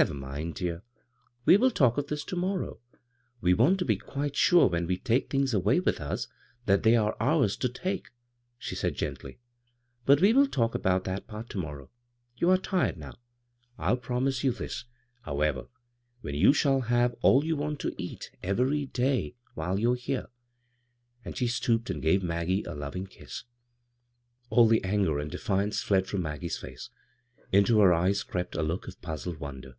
Never 0.00 0.14
mind, 0.14 0.54
dear; 0.54 0.82
we 1.44 1.58
will 1.58 1.70
talk 1.72 1.98
of 1.98 2.06
this 2.06 2.24
to 2.26 2.36
morrow. 2.36 2.80
We 3.42 3.52
want 3.52 3.78
to 3.80 3.84
be 3.84 3.96
quite 3.98 4.34
sure 4.34 4.66
when 4.66 4.86
we 4.86 4.96
take 4.96 5.28
things 5.28 5.52
away 5.52 5.78
with 5.78 6.00
us 6.00 6.26
that 6.64 6.84
they 6.84 6.96
are 6.96 7.16
ours 7.20 7.54
to 7.58 7.68
take," 7.68 8.08
^e 8.62 8.74
said 8.76 8.94
gently;" 8.94 9.40
but 10.06 10.22
we 10.22 10.32
will 10.32 10.46
talk 10.46 10.74
about 10.74 11.04
that 11.04 11.26
part 11.26 11.50
to 11.50 11.58
morrow. 11.58 11.90
You 12.38 12.48
are 12.48 12.56
tired 12.56 12.96
now. 12.96 13.18
m 13.78 13.98
{H'omise 13.98 14.42
you 14.42 14.52
this, 14.52 14.84
however, 15.22 15.66
you 16.22 16.54
shall 16.54 16.82
have 16.82 17.14
all 17.20 17.44
you 17.44 17.56
want 17.56 17.78
to 17.80 17.94
eat 18.02 18.30
every 18.42 18.86
day 18.86 19.34
149 19.52 19.52
b, 19.52 19.82
Google 19.82 19.92
CROSS 19.96 20.06
CURRENTS 20.06 20.06
while 20.14 20.14
you're 20.14 20.28
here." 20.28 20.28
And 21.26 21.36
she 21.36 21.46
stooped 21.46 21.90
and 21.90 22.00
gave 22.00 22.22
Maggie 22.22 22.62
a 22.62 22.74
loving 22.74 23.06
kiss. 23.06 23.42
All 24.48 24.66
the 24.66 24.82
anger 24.82 25.18
and 25.18 25.30
dehance 25.30 25.82
fled 25.84 26.06
from 26.06 26.22
Mag 26.22 26.40
gie's 26.40 26.56
face. 26.56 26.88
Into 27.52 27.80
her 27.80 27.92
eyes 27.92 28.22
crept 28.22 28.54
a 28.54 28.62
look 28.62 28.88
of 28.88 29.02
puzzled 29.02 29.38
wonder. 29.40 29.74